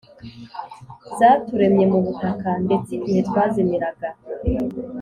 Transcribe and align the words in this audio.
Zaturemye 1.17 1.85
mu 1.91 1.99
butaka, 2.05 2.49
Ndets’ 2.63 2.87
igihe 2.97 3.19
twazimiraga 3.27 4.09